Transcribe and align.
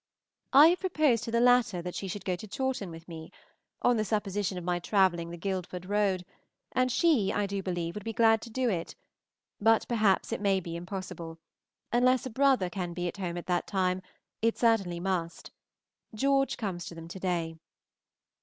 I 0.51 0.69
have 0.69 0.79
proposed 0.79 1.23
to 1.25 1.31
the 1.31 1.39
latter 1.39 1.79
that 1.83 1.93
she 1.93 2.07
should 2.07 2.25
go 2.25 2.35
to 2.35 2.47
Chawton 2.47 2.89
with 2.89 3.07
me, 3.07 3.31
on 3.83 3.97
the 3.97 4.03
supposition 4.03 4.57
of 4.57 4.63
my 4.63 4.79
travelling 4.79 5.29
the 5.29 5.37
Guildford 5.37 5.85
road, 5.85 6.25
and 6.71 6.91
she, 6.91 7.31
I 7.31 7.45
do 7.45 7.61
believe, 7.61 7.93
would 7.93 8.03
be 8.03 8.11
glad 8.11 8.41
to 8.41 8.49
do 8.49 8.67
it, 8.67 8.95
but 9.59 9.87
perhaps 9.87 10.31
it 10.31 10.41
may 10.41 10.59
be 10.59 10.75
impossible; 10.75 11.37
unless 11.93 12.25
a 12.25 12.31
brother 12.31 12.67
can 12.67 12.93
be 12.93 13.07
at 13.07 13.17
home 13.17 13.37
at 13.37 13.45
that 13.45 13.67
time, 13.67 14.01
it 14.41 14.57
certainly 14.57 14.99
must. 14.99 15.51
George 16.15 16.57
comes 16.57 16.85
to 16.85 16.95
them 16.95 17.07
to 17.07 17.19
day. 17.19 17.57